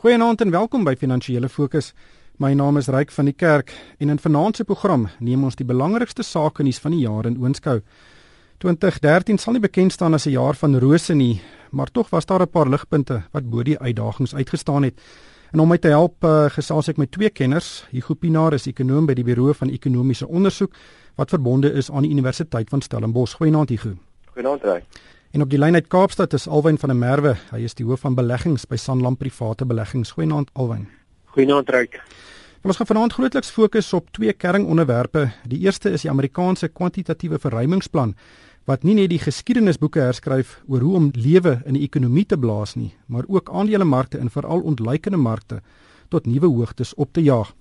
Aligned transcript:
Goeienaand 0.00 0.40
en 0.40 0.50
welkom 0.50 0.84
by 0.84 0.94
Finansiële 0.96 1.48
Fokus. 1.52 1.90
My 2.40 2.54
naam 2.56 2.78
is 2.80 2.86
Ryk 2.88 3.10
van 3.12 3.26
die 3.28 3.34
Kerk 3.36 3.74
en 4.00 4.08
in 4.08 4.18
vanaand 4.18 4.56
se 4.56 4.64
program 4.64 5.02
neem 5.20 5.42
ons 5.44 5.58
die 5.60 5.66
belangrikste 5.68 6.24
sake 6.24 6.64
nuus 6.64 6.78
van 6.80 6.94
die 6.96 7.02
jaar 7.02 7.26
in 7.28 7.36
oënskou. 7.36 7.74
2013 8.64 9.36
sal 9.36 9.58
nie 9.58 9.60
bekend 9.60 9.92
staan 9.92 10.16
as 10.16 10.24
'n 10.26 10.32
jaar 10.32 10.56
van 10.56 10.78
rose 10.80 11.14
nie, 11.14 11.42
maar 11.70 11.92
tog 11.92 12.08
was 12.10 12.24
daar 12.24 12.40
'n 12.40 12.48
paar 12.48 12.68
ligpunte 12.68 13.22
wat 13.32 13.50
bo 13.50 13.62
die 13.62 13.78
uitdagings 13.78 14.34
uitgestaan 14.34 14.82
het. 14.84 14.94
En 15.52 15.60
om 15.60 15.68
my 15.68 15.78
te 15.78 15.88
help, 15.88 16.24
uh, 16.24 16.48
gesels 16.48 16.88
ek 16.88 16.96
met 16.96 17.12
twee 17.12 17.30
kenners. 17.30 17.84
Hugo 17.90 18.14
Pinaar 18.14 18.54
is 18.54 18.66
ekonom 18.66 19.06
by 19.06 19.14
die 19.14 19.24
Buro 19.24 19.52
van 19.52 19.68
Ekonomiese 19.68 20.28
Onderzoek 20.28 20.72
wat 21.16 21.28
verbonde 21.28 21.72
is 21.72 21.90
aan 21.90 22.02
die 22.02 22.10
Universiteit 22.10 22.68
van 22.70 22.80
Stellenbosch. 22.80 23.34
Goeienaand 23.34 23.68
Hugo. 23.68 23.96
Goeienaand 24.32 24.62
Ryk. 24.62 24.84
En 25.30 25.44
op 25.44 25.50
die 25.52 25.58
lyn 25.62 25.76
uit 25.78 25.86
Kaapstad 25.86 26.32
is 26.34 26.48
Alwyn 26.50 26.78
van 26.78 26.90
der 26.90 26.98
Merwe. 26.98 27.36
Hy 27.52 27.60
is 27.62 27.76
die 27.78 27.84
hoof 27.86 28.00
van 28.02 28.16
beleggings 28.18 28.64
by 28.66 28.74
Sanlam 28.74 29.14
Private 29.14 29.62
Beleggings. 29.62 30.10
Goeienaand 30.16 30.48
Alwyn. 30.58 30.88
Goeienaand 31.36 31.68
Ryk. 31.70 32.00
Ons 32.66 32.80
gaan 32.80 32.88
vanaand 32.88 33.14
grootliks 33.14 33.52
fokus 33.54 33.92
op 33.94 34.08
twee 34.10 34.32
kernonderwerpe. 34.34 35.28
Die 35.46 35.60
eerste 35.62 35.92
is 35.94 36.02
die 36.02 36.10
Amerikaanse 36.10 36.68
kwantitatiewe 36.68 37.38
verruimingsplan 37.38 38.16
wat 38.66 38.82
nie 38.82 38.96
net 38.98 39.12
die 39.12 39.20
geskiedenisboeke 39.22 40.02
herskryf 40.02 40.56
oor 40.66 40.82
hoe 40.82 40.96
om 40.98 41.06
lewe 41.14 41.60
in 41.62 41.78
die 41.78 41.86
ekonomie 41.86 42.26
te 42.26 42.36
blaas 42.38 42.74
nie, 42.74 42.90
maar 43.06 43.24
ook 43.30 43.54
aandelemarkte 43.54 44.18
en 44.18 44.34
veral 44.34 44.66
ontleikende 44.66 45.18
markte 45.18 45.62
tot 46.10 46.26
nuwe 46.26 46.50
hoogtes 46.50 46.90
op 46.94 47.14
te 47.14 47.22
jaag. 47.22 47.54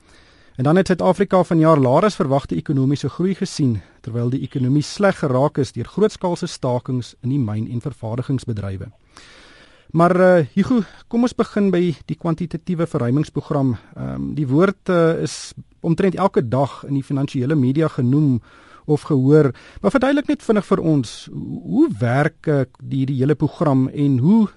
En 0.59 0.65
dan 0.65 0.75
het 0.75 0.87
Suid-Afrika 0.87 1.43
vanjaar 1.43 1.79
laer 1.79 2.03
as 2.03 2.17
verwagte 2.19 2.55
ekonomiese 2.55 3.09
groei 3.09 3.31
gesien 3.35 3.77
terwyl 4.03 4.27
die 4.29 4.41
ekonomie 4.43 4.83
sleg 4.83 5.21
geraak 5.21 5.55
is 5.63 5.71
deur 5.71 5.87
grootskaalse 5.87 6.49
stakings 6.51 7.13
in 7.23 7.31
die 7.31 7.39
myn- 7.39 7.69
en 7.71 7.79
vervaardigingsbedrywe. 7.79 8.89
Maar 9.95 10.15
uh, 10.19 10.45
Hugo, 10.53 10.81
kom 11.07 11.23
ons 11.23 11.35
begin 11.35 11.71
by 11.71 11.95
die 12.11 12.19
kwantitatiewe 12.19 12.89
verruimingsprogram. 12.91 13.71
Ehm 13.95 14.11
um, 14.17 14.27
die 14.35 14.49
woord 14.51 14.91
uh, 14.91 15.23
is 15.23 15.53
omtrent 15.79 16.19
elke 16.19 16.43
dag 16.43 16.83
in 16.83 16.99
die 16.99 17.07
finansiële 17.07 17.55
media 17.55 17.87
genoem 17.87 18.41
of 18.85 19.07
gehoor. 19.07 19.53
Maar 19.81 19.95
verduidelik 19.95 20.27
net 20.27 20.43
vinnig 20.43 20.67
vir 20.73 20.79
ons, 20.83 21.17
hoe 21.63 21.87
werk 21.99 22.51
uh, 22.51 22.65
die 22.83 23.05
die 23.05 23.21
hele 23.23 23.39
program 23.39 23.87
en 23.87 24.19
hoe 24.19 24.47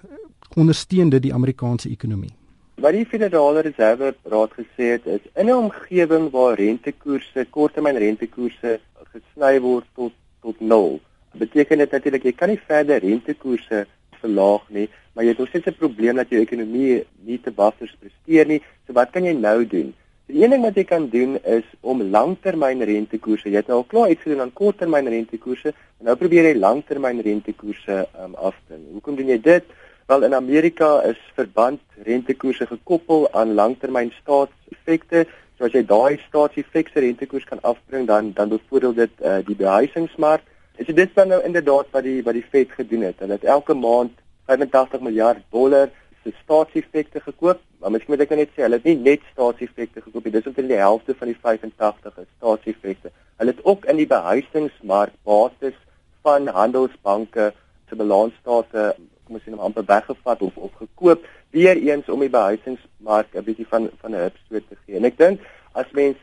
ondersteun 0.56 1.14
dit 1.14 1.30
die 1.30 1.34
Amerikaanse 1.34 1.94
ekonomie? 1.94 2.34
Wat 2.80 2.94
die 2.96 3.04
Federale 3.04 3.60
Reserve 3.60 4.14
Raad 4.24 4.54
gesê 4.56 4.86
het 4.94 5.06
is 5.06 5.20
in 5.36 5.46
'n 5.46 5.52
omgewing 5.52 6.30
waar 6.30 6.54
rentekoerse, 6.56 7.46
korttermyn 7.50 7.96
rentekoerse 7.96 8.80
gesny 9.12 9.60
word 9.60 9.84
tot 9.94 10.12
tot 10.40 10.60
0. 10.60 11.00
Beteken 11.32 11.78
dit 11.78 11.90
natuurlik 11.90 12.22
jy 12.24 12.32
kan 12.32 12.48
nie 12.48 12.60
verder 12.66 12.98
rentekoerse 12.98 13.86
verlaag 14.20 14.64
nie, 14.68 14.88
maar 15.12 15.24
jy 15.24 15.30
het 15.30 15.38
nog 15.38 15.48
steeds 15.48 15.66
'n 15.66 15.82
probleem 15.82 16.16
dat 16.16 16.28
jou 16.28 16.40
ekonomie 16.40 17.04
nie 17.24 17.40
te 17.40 17.50
buffers 17.50 17.96
presteer 18.00 18.46
nie. 18.46 18.62
So 18.86 18.92
wat 18.92 19.10
kan 19.10 19.24
jy 19.24 19.32
nou 19.32 19.66
doen? 19.66 19.94
Die 20.26 20.42
een 20.42 20.50
ding 20.50 20.62
wat 20.62 20.74
jy 20.74 20.84
kan 20.84 21.08
doen 21.08 21.38
is 21.44 21.64
om 21.80 22.02
langtermyn 22.02 22.82
rentekoerse. 22.82 23.50
Jy 23.50 23.56
het 23.56 23.66
nou 23.66 23.78
al 23.78 23.84
klaar 23.84 24.10
iets 24.10 24.22
gedoen 24.22 24.40
aan 24.40 24.52
korttermyn 24.52 25.08
rentekoerse, 25.08 25.74
en 25.98 26.04
nou 26.04 26.16
probeer 26.16 26.44
jy 26.44 26.54
langtermyn 26.58 27.20
rentekoerse 27.20 28.08
um, 28.22 28.34
afding. 28.34 28.86
Hoekom 28.92 29.16
doen 29.16 29.26
jy 29.26 29.40
dit? 29.40 29.64
Wel 30.06 30.24
in 30.24 30.34
Amerika 30.34 31.02
is 31.02 31.18
verband 31.34 31.80
rentekoerse 32.02 32.66
gekoppel 32.66 33.28
aan 33.32 33.54
langtermyn 33.54 34.10
staatseffekte. 34.16 35.26
So 35.56 35.68
as 35.68 35.76
jy 35.76 35.84
daai 35.86 36.18
staatseffekte 36.24 37.04
rentekoers 37.04 37.46
kan 37.46 37.62
afbring 37.62 38.08
dan 38.08 38.32
dan 38.34 38.50
bevoordeel 38.50 38.96
dit 38.96 39.22
uh, 39.22 39.38
die 39.46 39.54
behuisingsmark. 39.56 40.42
Is 40.82 40.90
dit 40.90 41.14
dan 41.14 41.30
nou 41.30 41.38
inderdaad 41.46 41.92
wat 41.94 42.02
die 42.02 42.18
wat 42.26 42.34
die 42.34 42.48
Fed 42.54 42.74
gedoen 42.74 43.06
het? 43.06 43.22
Hulle 43.22 43.38
het 43.38 43.46
elke 43.46 43.76
maand 43.78 44.18
85 44.50 45.04
miljard 45.06 45.44
dollar 45.54 45.92
se 46.24 46.34
staatseffekte 46.42 47.20
gekoop. 47.20 47.62
Maar 47.78 47.94
miskien 47.94 48.16
moet 48.16 48.26
ek 48.26 48.34
net 48.42 48.50
sê 48.56 48.66
hulle 48.66 48.82
het 48.82 48.90
nie 48.90 48.98
net 48.98 49.22
staatseffekte 49.30 50.02
gekoop 50.02 50.26
nie. 50.26 50.34
Dis 50.34 50.50
omtrent 50.50 50.74
die 50.74 50.82
helfte 50.82 51.14
van 51.14 51.30
die 51.30 51.38
85 51.38 52.18
is 52.24 52.30
staatseffekte. 52.40 53.14
Hulle 53.38 53.54
het 53.54 53.62
ook 53.64 53.86
in 53.86 54.02
die 54.02 54.10
behuisingsmark 54.10 55.14
bates 55.22 55.78
van 56.26 56.50
handelsbanke 56.58 57.52
se 57.86 58.02
balansstate 58.02 58.90
kom 59.32 59.40
ons 59.40 59.46
sê 59.46 59.52
nou 59.52 59.64
amper 59.64 59.84
weggevat 59.88 60.42
of 60.44 60.56
of 60.56 60.72
gekoop 60.80 61.24
weer 61.56 61.76
eens 61.76 62.08
om 62.08 62.20
die 62.20 62.32
behuisingsmark 62.32 63.34
'n 63.34 63.44
bietjie 63.44 63.66
van 63.66 63.90
van 64.00 64.14
'n 64.14 64.24
hupstoot 64.28 64.68
te 64.68 64.76
gee. 64.84 64.96
En 64.96 65.04
ek 65.04 65.18
dink 65.18 65.40
as 65.74 65.86
mens 65.92 66.16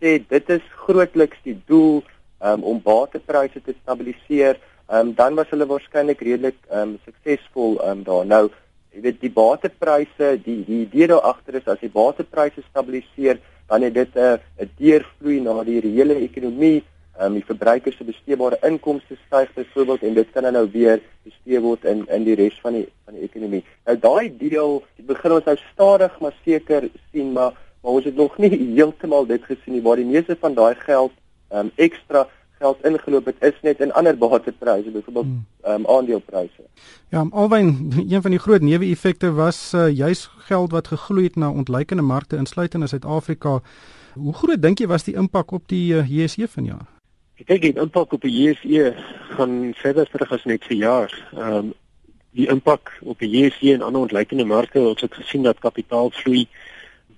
sê 0.00 0.20
dit 0.28 0.50
is 0.50 0.64
grootliks 0.86 1.38
die 1.44 1.58
doel 1.66 2.02
um, 2.40 2.62
om 2.62 2.82
batepryse 2.82 3.62
te 3.62 3.74
stabiliseer, 3.82 4.58
um, 4.90 5.14
dan 5.14 5.34
was 5.34 5.50
hulle 5.50 5.66
waarskynlik 5.66 6.20
redelik 6.20 6.58
um, 6.70 6.98
suksesvol 7.04 7.80
um, 7.88 8.02
daar. 8.02 8.26
Nou, 8.26 8.50
jy 8.92 9.00
weet 9.00 9.20
die 9.20 9.30
batepryse, 9.30 10.42
die 10.44 10.64
die 10.64 10.82
idee 10.86 11.06
daar 11.06 11.24
agter 11.32 11.54
is 11.54 11.68
as 11.68 11.80
die 11.80 11.92
batepryse 11.92 12.62
stabiliseer, 12.70 13.38
dan 13.68 13.82
het 13.82 13.94
dit 13.94 14.16
'n 14.16 14.40
'n 14.60 14.70
deurvloei 14.78 15.40
na 15.40 15.64
die 15.64 15.80
reële 15.80 16.14
ekonomie 16.28 16.82
um, 17.20 17.34
die 17.34 17.44
verbruikers 17.44 17.96
se 17.96 18.04
besteedbare 18.04 18.58
inkomste 18.66 19.16
styg 19.26 19.52
byvoorbeeld 19.54 20.02
en 20.02 20.14
dit 20.14 20.30
kan 20.32 20.52
nou 20.52 20.66
weer 20.72 21.00
bestee 21.22 21.60
word 21.60 21.84
in 21.84 22.04
in 22.08 22.24
die 22.24 22.36
res 22.38 22.58
van 22.60 22.78
die 22.78 22.86
van 23.04 23.18
die 23.18 23.26
ekonomie. 23.28 23.64
Nou 23.86 23.98
daai 23.98 24.36
deel 24.38 24.82
begin 25.08 25.38
ons 25.38 25.48
nou 25.48 25.56
stadig 25.72 26.20
maar 26.20 26.36
seker 26.44 26.88
sien 27.10 27.32
maar 27.32 27.58
maar 27.82 27.98
ons 27.98 28.04
het 28.04 28.16
nog 28.16 28.38
nie 28.38 28.52
heeltemal 28.76 29.26
dit 29.26 29.42
gesien 29.44 29.76
nie 29.76 29.82
waar 29.82 29.98
die 29.98 30.08
meeste 30.08 30.36
van 30.40 30.54
daai 30.54 30.74
geld 30.74 31.12
um, 31.50 31.70
ekstra 31.76 32.28
geld 32.62 32.84
ingeloop 32.86 33.26
het 33.26 33.40
is 33.40 33.58
net 33.66 33.80
in 33.82 33.92
ander 33.98 34.16
batepryse 34.18 34.90
byvoorbeeld 34.90 35.26
hmm. 35.26 35.44
um, 35.66 35.86
aandelepryse. 35.86 36.62
Ja, 37.08 37.26
alwen 37.30 37.90
een 38.08 38.22
van 38.22 38.30
die 38.30 38.40
groot 38.40 38.62
neeweffekte 38.62 39.32
was 39.32 39.72
uh, 39.74 39.88
juis 39.90 40.30
geld 40.46 40.70
wat 40.70 40.92
gegloei 40.94 41.26
het 41.26 41.36
na 41.36 41.50
ontleikende 41.50 42.02
markte 42.02 42.36
insluitend 42.36 42.82
in 42.82 42.88
Suid-Afrika. 42.88 43.60
Hoe 44.14 44.34
groot 44.34 44.62
dink 44.62 44.78
jy 44.78 44.86
was 44.86 45.08
die 45.08 45.16
impak 45.18 45.50
op 45.50 45.68
die 45.68 45.94
uh, 45.94 46.06
JSE 46.08 46.48
vanjaar? 46.48 46.91
Dink 47.46 47.62
die 47.62 47.72
impak 47.74 48.12
op 48.12 48.22
die 48.22 48.32
JSE 48.32 48.92
gaan 49.36 49.72
verder 49.80 50.10
terug 50.10 50.32
as 50.32 50.44
net 50.44 50.66
vir 50.68 50.76
jaar. 50.76 51.14
Ehm 51.36 51.56
um, 51.56 51.72
die 52.32 52.46
impak 52.48 52.94
op 53.04 53.18
die 53.20 53.28
JSE 53.28 53.74
en 53.74 53.82
ander 53.84 54.00
ontleikende 54.00 54.44
markte, 54.48 54.80
ons 54.80 55.02
het 55.04 55.14
gesien 55.14 55.42
dat 55.44 55.58
kapitaalvloei 55.60 56.46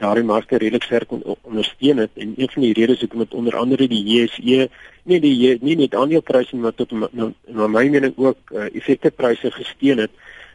daardie 0.02 0.24
markte 0.26 0.58
redelik 0.58 0.82
sterk 0.82 1.12
on 1.12 1.22
ondersteun 1.42 2.00
het 2.02 2.10
en 2.14 2.32
een 2.36 2.50
van 2.50 2.62
die 2.62 2.72
redes 2.74 3.00
hoekom 3.00 3.22
dit 3.22 3.34
onder 3.34 3.56
andere 3.56 3.86
die 3.88 4.02
JSE 4.02 4.68
nie 5.04 5.20
die 5.20 5.58
nie 5.60 5.76
net 5.76 5.94
aandelepryse 5.94 6.56
maar 6.56 6.74
tot 6.74 6.90
na 6.90 7.68
my 7.68 7.84
mening 7.88 8.16
ook 8.16 8.50
uh, 8.50 8.66
effektepryse 8.74 9.50
gesteun 9.54 10.02
het, 10.02 10.10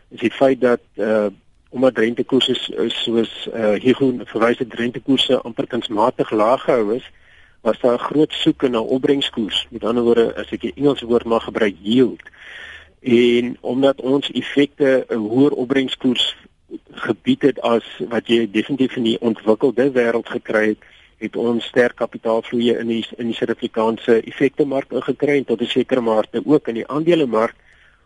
is 0.09 0.25
die 0.25 0.33
feit 0.41 0.61
dat 0.61 0.83
uh 0.97 1.29
omdat 1.69 1.99
rentekoerse 2.01 2.55
soos 2.89 3.33
uh, 3.53 3.75
groen 3.77 4.23
verwys 4.25 4.57
het 4.57 4.73
rentekoerse 4.73 5.37
amper 5.45 5.67
kunsmatig 5.69 6.31
laag 6.33 6.63
gehou 6.65 6.95
is, 6.95 7.05
was 7.61 7.79
daar 7.79 7.93
'n 7.93 8.07
groot 8.09 8.33
soeke 8.33 8.67
na 8.67 8.79
opbrengskoers. 8.79 9.67
Met 9.69 9.83
ander 9.83 10.03
woorde, 10.03 10.35
as 10.35 10.51
ek 10.51 10.61
die 10.61 10.73
Engelse 10.75 11.05
woord 11.05 11.25
mag 11.25 11.43
gebruik, 11.43 11.75
yield. 11.81 12.21
En 12.99 13.57
omdat 13.61 14.01
ons 14.01 14.31
effekte 14.31 15.05
'n 15.09 15.15
hoër 15.15 15.51
opbrengskoers 15.51 16.35
gebied 16.91 17.41
het 17.41 17.61
as 17.61 17.83
wat 18.09 18.27
jy 18.27 18.51
definitief 18.51 18.95
in 18.95 19.03
die 19.03 19.19
ontwikkelde 19.21 19.91
wêreld 19.91 20.29
gekry 20.29 20.67
het, 20.67 20.77
het 21.17 21.35
ons 21.35 21.65
sterk 21.65 21.95
kapitaalvloeie 21.95 22.77
in 22.79 22.87
die 22.87 23.05
in 23.17 23.31
die 23.31 23.35
Suid-Afrikaanse 23.35 24.21
effekte 24.21 24.65
mark 24.65 24.91
ingekry 24.91 25.37
en 25.37 25.45
tot 25.45 25.61
'n 25.61 25.65
sekere 25.65 26.01
mate 26.01 26.41
ook 26.45 26.67
in 26.67 26.79
die 26.79 26.87
aandelemark 26.87 27.55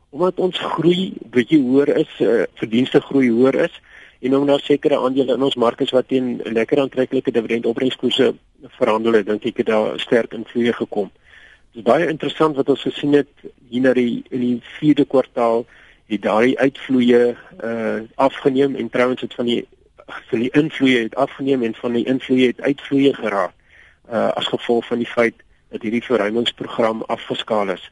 omdat 0.10 0.38
ons 0.38 0.58
groei 0.58 1.14
bietjie 1.34 1.62
hoër 1.62 1.98
is, 1.98 2.10
uh, 2.22 2.44
verdienste 2.54 3.02
groei 3.02 3.30
hoër 3.30 3.56
is 3.56 3.82
en 4.24 4.36
om 4.38 4.46
nou 4.48 4.60
sekere 4.64 4.98
aandele 5.04 5.36
in 5.36 5.44
ons 5.44 5.60
markte 5.60 5.86
wat 5.92 6.08
teen 6.08 6.38
lekker 6.56 6.80
aantreklike 6.80 7.32
dividendopbrengskoerse 7.36 8.30
verhandel 8.80 9.20
het, 9.20 9.28
dink 9.28 9.46
ek 9.52 9.64
het 9.64 9.72
daar 9.72 10.00
sterk 10.00 10.36
invloed 10.38 10.76
gekom. 10.80 11.10
Dit 11.74 11.82
is 11.82 11.88
baie 11.90 12.08
interessant 12.08 12.56
wat 12.56 12.70
ons 12.72 12.86
gesien 12.88 13.18
het 13.18 13.32
hier 13.70 13.84
na 13.84 13.94
die 13.98 14.24
in 14.32 14.44
die 14.46 14.58
4de 14.78 15.08
kwartaal 15.10 15.66
het 16.12 16.24
daai 16.24 16.56
uitvloeye 16.56 17.36
uh 17.64 18.00
afgeneem 18.16 18.76
en 18.76 18.90
trouens 18.90 19.22
het 19.22 19.34
van 19.34 19.50
die 19.52 19.64
van 20.06 20.40
die 20.40 20.52
invloeye 20.52 21.04
het 21.04 21.16
afgeneem 21.16 21.64
en 21.64 21.76
van 21.76 21.94
die 21.98 22.06
invloeye 22.06 22.54
het 22.54 22.62
uitvloeye 22.62 23.14
geraak 23.14 23.56
uh 24.12 24.30
as 24.40 24.48
gevolg 24.48 24.86
van 24.88 25.04
die 25.04 25.10
feit 25.10 25.36
dat 25.74 25.82
hierdie 25.82 26.04
verruimingsprogram 26.04 27.04
afgeskaal 27.08 27.74
is. 27.76 27.92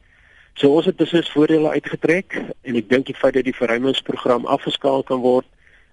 So 0.54 0.72
ons 0.76 0.86
het 0.86 0.98
dus 0.98 1.32
voordele 1.32 1.74
uitgetrek 1.76 2.38
en 2.62 2.76
ek 2.76 2.88
dink 2.88 3.06
die 3.06 3.18
feit 3.18 3.34
dat 3.34 3.44
die 3.44 3.56
verruimingsprogram 3.56 4.46
afgeskaal 4.46 5.02
kan 5.02 5.20
word 5.20 5.48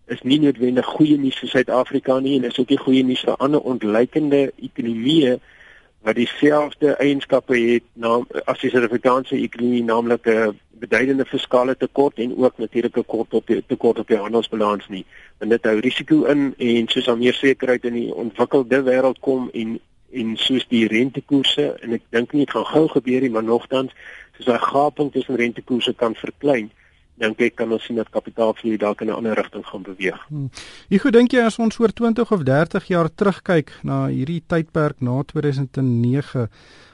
is 0.09 0.21
nie 0.21 0.39
noodwendig 0.39 0.85
goeie 0.85 1.17
nuus 1.17 1.39
vir 1.41 1.49
Suid-Afrika 1.49 2.19
nie 2.19 2.37
en 2.37 2.49
is 2.49 2.59
ook 2.59 2.69
nie 2.73 2.81
goeie 2.81 3.03
nuus 3.03 3.23
vir 3.27 3.37
ander 3.37 3.61
ontleikende 3.61 4.51
ekonomieë 4.57 5.37
wat 6.07 6.15
dieselfde 6.15 6.95
eienskappe 7.03 7.57
het 7.59 7.85
na 7.93 8.19
as 8.45 8.61
die 8.61 8.71
Suid-Afrikaanse 8.71 9.35
ekonomie 9.35 9.83
naamlik 9.83 10.27
'n 10.27 10.55
beduidende 10.79 11.25
fiskale 11.25 11.75
tekort 11.77 12.17
en 12.17 12.37
ook 12.37 12.57
natuurlik 12.57 12.97
'n 12.97 13.05
kort 13.05 13.33
op 13.33 13.47
die 13.47 13.63
tekort 13.67 13.99
op 13.99 14.07
die 14.07 14.17
handelsbalans 14.17 14.87
nie. 14.87 15.05
Want 15.37 15.51
dit 15.51 15.63
hou 15.63 15.79
risiko 15.79 16.23
in 16.23 16.53
en 16.57 16.87
soos 16.87 17.07
al 17.07 17.17
meer 17.17 17.33
sekerheid 17.33 17.83
in 17.83 17.93
die 17.93 18.13
ontwikkelde 18.13 18.83
wêreld 18.83 19.19
kom 19.19 19.49
en 19.53 19.79
en 20.11 20.37
soos 20.37 20.65
die 20.67 20.87
rentekoerse 20.87 21.65
en 21.81 21.93
ek 21.93 22.01
dink 22.09 22.31
nie 22.33 22.45
dit 22.45 22.53
gaan 22.55 22.65
gou 22.65 22.87
gebeur 22.87 23.21
nie 23.21 23.29
maar 23.29 23.45
nogtans 23.45 23.93
soos 24.37 24.45
daai 24.45 24.59
gaping 24.59 25.11
tussen 25.13 25.35
rentekoerse 25.35 25.93
kan 25.93 26.15
verklein 26.15 26.71
dink 27.19 27.41
ek 27.43 27.55
kan 27.59 27.71
ons 27.71 27.83
sien 27.85 27.99
dat 27.99 28.09
kapitaalvloei 28.09 28.77
dalk 28.79 29.01
in 29.01 29.09
'n 29.09 29.17
ander 29.19 29.35
rigting 29.35 29.65
gaan 29.65 29.83
beweeg. 29.83 30.19
Hmm. 30.27 30.49
Ek 30.89 31.01
hmm. 31.01 31.11
dink 31.11 31.31
jy 31.31 31.43
as 31.45 31.59
ons 31.59 31.79
oor 31.79 31.91
20 31.91 32.31
of 32.31 32.43
30 32.43 32.87
jaar 32.87 33.09
terugkyk 33.09 33.71
na 33.83 34.07
hierdie 34.07 34.41
tydperk 34.47 35.01
na 35.01 35.23
2009 35.23 36.47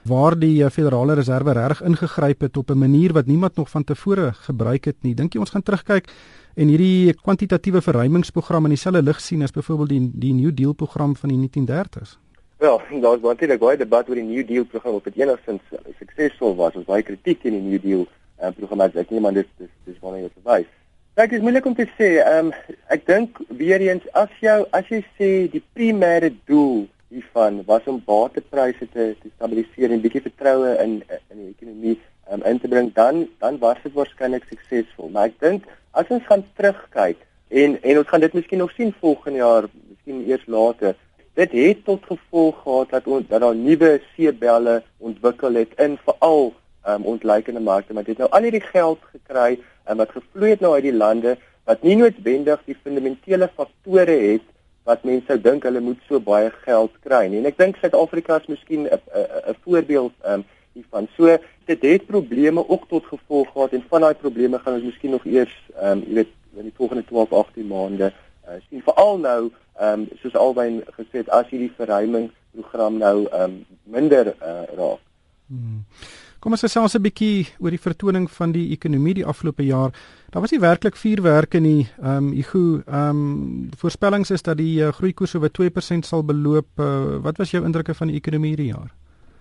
waar 0.05 0.35
die 0.37 0.63
eh, 0.63 0.69
Federale 0.69 1.13
Reserve 1.13 1.53
reg 1.53 1.81
ingegryp 1.81 2.41
het 2.41 2.57
op 2.57 2.69
'n 2.69 2.77
manier 2.77 3.13
wat 3.13 3.25
niemand 3.25 3.55
nog 3.55 3.69
van 3.69 3.83
tevore 3.83 4.33
gebruik 4.33 4.85
het 4.85 4.97
nie. 5.01 5.15
Dink 5.15 5.33
jy 5.33 5.39
ons 5.39 5.49
gaan 5.49 5.63
terugkyk 5.63 6.09
en 6.55 6.67
hierdie 6.67 7.13
kwantitatiewe 7.13 7.81
verruimingsprogram 7.81 8.65
in 8.65 8.69
dieselfde 8.69 9.01
lig 9.01 9.21
sien 9.21 9.43
as 9.43 9.51
byvoorbeeld 9.51 9.89
die 9.89 10.11
die 10.13 10.33
New 10.33 10.53
Deal 10.53 10.73
program 10.73 11.15
van 11.15 11.29
die 11.29 11.37
1930s? 11.37 12.17
Wel, 12.57 12.81
daar's 13.01 13.19
baie 13.19 13.57
baie 13.57 13.77
debat 13.77 14.09
oor 14.09 14.15
die 14.15 14.23
New 14.23 14.47
Deal 14.47 14.65
program 14.65 14.93
of 14.93 15.03
dit 15.03 15.15
enigstens 15.15 15.61
suksesvol 15.99 16.55
was. 16.55 16.75
Ons 16.75 16.85
baie 16.85 17.03
kritiek 17.03 17.43
in 17.43 17.51
die 17.51 17.61
New 17.61 17.81
Deal 17.81 18.07
uh, 18.41 18.51
program 18.57 18.81
as 18.87 18.95
ek 18.95 19.13
nie 19.13 19.23
maar 19.23 19.37
dit 19.37 19.47
dis 19.61 19.71
dis 19.85 20.01
wanneer 20.01 20.27
jy 20.27 20.33
verwys. 20.39 20.73
Dit 21.15 21.31
is 21.31 21.43
moeilik 21.45 21.65
om 21.65 21.75
te 21.75 21.87
sê. 21.95 22.09
Ehm 22.19 22.49
um, 22.49 22.73
ek 22.91 23.05
dink 23.07 23.39
weer 23.47 23.83
eens 23.83 24.03
as 24.13 24.33
jou 24.43 24.57
as 24.75 24.89
jy 24.91 24.99
sê 25.19 25.29
die 25.51 25.63
primêre 25.77 26.33
doel 26.49 26.87
hiervan 27.13 27.61
was 27.69 27.85
om 27.87 28.01
batepryse 28.03 28.87
te, 28.91 29.13
te 29.21 29.31
stabiliseer 29.35 29.93
en 29.93 30.03
bietjie 30.03 30.25
vertroue 30.25 30.73
in 30.83 30.97
in 31.31 31.39
die 31.39 31.53
ekonomie 31.53 31.95
um, 32.31 32.43
in 32.43 32.59
te 32.59 32.67
bring, 32.67 32.91
dan 32.93 33.27
dan 33.39 33.59
was 33.63 33.79
dit 33.83 33.95
waarskynlik 33.95 34.43
suksesvol. 34.49 35.13
Maar 35.13 35.31
ek 35.31 35.39
dink 35.45 35.69
as 35.95 36.11
ons 36.11 36.27
gaan 36.27 36.43
terugkyk 36.59 37.23
en 37.63 37.79
en 37.81 38.01
ons 38.01 38.11
gaan 38.11 38.25
dit 38.25 38.37
miskien 38.41 38.63
nog 38.63 38.75
sien 38.75 38.93
volgende 38.99 39.43
jaar, 39.43 39.69
miskien 39.93 40.23
eers 40.27 40.45
later. 40.47 40.95
Dit 41.35 41.51
het 41.51 41.83
tot 41.85 42.03
gevolg 42.07 42.61
gehad 42.63 42.91
dat 42.95 43.07
ons 43.07 43.27
dat 43.31 43.43
daar 43.43 43.55
nuwe 43.55 43.99
seebelle 44.15 44.81
ontwikkel 44.99 45.63
het 45.63 45.79
in 45.87 45.97
veral 46.03 46.53
um, 46.87 47.05
ontleikende 47.15 47.59
markte, 47.59 47.93
maar 47.93 48.03
dit 48.03 48.17
het 48.17 48.25
nou 48.25 48.31
al 48.31 48.47
hierdie 48.47 48.65
geld 48.65 48.99
gekry 49.11 49.59
en 49.83 49.97
wat 49.97 50.11
gevloei 50.11 50.49
het 50.49 50.63
nou 50.63 50.73
uit 50.73 50.83
die 50.83 50.95
lande 50.95 51.37
wat 51.65 51.81
nie 51.83 51.95
noodwendig 51.97 52.61
die 52.65 52.77
fundamentele 52.83 53.49
faktore 53.55 54.17
het 54.31 54.45
wat 54.85 55.03
mense 55.03 55.25
sou 55.25 55.39
dink 55.41 55.63
hulle 55.65 55.81
moet 55.81 56.01
so 56.07 56.19
baie 56.21 56.51
geld 56.61 56.93
kry 57.01 57.25
nie. 57.25 57.39
En 57.41 57.49
ek 57.49 57.57
dink 57.57 57.79
Suid-Afrika 57.81 58.37
is 58.41 58.51
miskien 58.51 58.85
'n 58.85 59.55
voorbeeld 59.63 60.13
um, 60.25 60.43
hiervan. 60.73 61.07
So 61.17 61.37
dit 61.65 61.81
het 61.81 62.05
probleme 62.05 62.61
ook 62.69 62.87
tot 62.87 63.05
gevolg 63.05 63.51
gehad 63.51 63.73
en 63.73 63.85
van 63.89 64.01
daai 64.01 64.13
probleme 64.13 64.59
gaan 64.59 64.73
ons 64.73 64.83
miskien 64.83 65.11
nog 65.11 65.25
eers 65.25 65.55
um, 65.81 66.03
jy 66.07 66.13
weet 66.13 66.33
in 66.55 66.69
die 66.69 66.77
volgende 66.77 67.05
12, 67.05 67.31
18 67.31 67.67
maande 67.67 68.13
uh, 68.47 68.59
sien. 68.69 68.81
Veral 68.85 69.17
nou 69.17 69.51
ehm 69.75 69.99
um, 69.99 70.07
soos 70.21 70.35
albei 70.35 70.83
gesê 70.95 71.23
het 71.23 71.29
as 71.29 71.49
hierdie 71.49 71.73
verruiming 71.77 72.29
program 72.51 72.97
nou 72.97 73.25
ehm 73.25 73.41
um, 73.41 73.65
minder 73.83 74.35
uh, 74.37 74.63
raak. 74.77 75.01
Hmm. 75.47 75.83
Kom 76.45 76.53
ons 76.53 76.61
gesels 76.61 76.93
'n 76.93 77.01
bietjie 77.01 77.47
oor 77.57 77.73
die 77.73 77.81
vertoning 77.81 78.27
van 78.29 78.51
die 78.53 78.67
ekonomie 78.69 79.15
die 79.17 79.25
afgelope 79.25 79.63
jaar. 79.65 79.89
Daar 80.29 80.43
was 80.43 80.51
nie 80.51 80.59
werklik 80.61 80.95
vuurwerke 80.95 81.57
nie. 81.59 81.87
Ehm 81.97 82.17
um, 82.17 82.33
Igu, 82.33 82.83
ehm 82.85 83.09
um, 83.09 83.69
voorspellings 83.81 84.29
is 84.29 84.43
dat 84.43 84.57
die 84.57 84.77
uh, 84.77 84.91
groeikoers 84.93 85.33
oor 85.35 85.49
2% 85.49 86.05
sal 86.05 86.21
beloop. 86.23 86.67
Uh, 86.77 87.17
wat 87.23 87.37
was 87.37 87.49
jou 87.49 87.63
indrukke 87.65 87.93
van 87.93 88.07
die 88.07 88.17
ekonomie 88.17 88.49
hierdie 88.53 88.73
jaar? 88.75 88.91